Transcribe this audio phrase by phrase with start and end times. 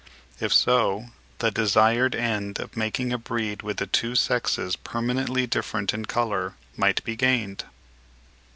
[0.39, 5.93] If so, the desired end of making a breed with the two sexes permanently different
[5.93, 7.65] in colour might be gained.